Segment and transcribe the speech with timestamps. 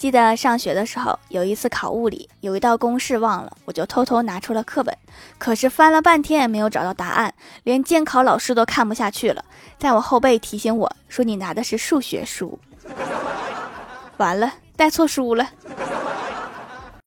[0.00, 4.96] 记得上学的时候有一次考物理有一道公式忘了我就偷偷拿出了课本。
[5.36, 7.34] 可是翻了半天也没有找到答案
[7.64, 9.44] 连监考老师都看不下去了。
[9.76, 12.58] 在我后背提醒我说你拿的是数学书。
[14.16, 15.46] 完了带错书了。